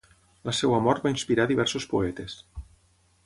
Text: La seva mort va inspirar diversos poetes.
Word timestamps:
La 0.49 0.53
seva 0.59 0.79
mort 0.85 1.03
va 1.07 1.11
inspirar 1.15 1.45
diversos 1.53 1.87
poetes. 1.93 2.39